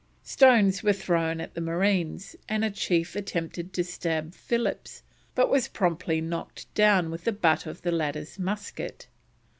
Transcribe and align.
Stones 0.23 0.81
were 0.81 0.93
thrown 0.93 1.39
at 1.39 1.53
the 1.53 1.61
marines, 1.61 2.35
and 2.49 2.65
a 2.65 2.71
chief 2.71 3.15
attempted 3.15 3.71
to 3.73 3.83
stab 3.83 4.33
Phillips, 4.33 5.03
but 5.35 5.47
was 5.47 5.67
promptly 5.67 6.19
knocked 6.19 6.73
down 6.73 7.11
with 7.11 7.23
the 7.23 7.31
butt 7.31 7.67
of 7.67 7.83
the 7.83 7.91
latter's 7.91 8.39
musket. 8.39 9.05